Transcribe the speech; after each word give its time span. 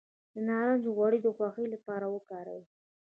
د 0.33 0.35
نارنج 0.47 0.83
غوړي 0.95 1.19
د 1.21 1.27
خوښۍ 1.35 1.67
لپاره 1.75 2.05
وکاروئ 2.15 2.63